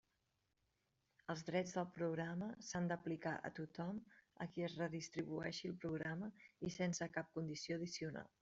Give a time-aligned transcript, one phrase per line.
[1.33, 4.01] Els drets del programa s'han d'aplicar a tothom
[4.47, 6.33] a qui es redistribueixi el programa
[6.71, 8.37] i sense cap condició addicional.